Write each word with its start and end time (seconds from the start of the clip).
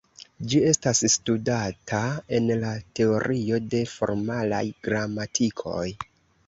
Ĝi 0.51 0.61
estas 0.69 1.01
studata 1.15 2.01
en 2.39 2.49
la 2.65 2.73
Teorio 3.01 3.63
de 3.75 3.83
formalaj 3.95 4.67
gramatikoj. 4.89 5.89